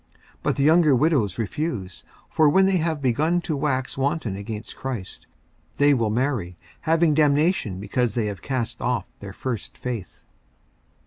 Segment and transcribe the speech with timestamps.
[0.37, 4.75] 54:005:011 But the younger widows refuse: for when they have begun to wax wanton against
[4.75, 5.27] Christ,
[5.75, 10.23] they will marry; 54:005:012 Having damnation, because they have cast off their first faith.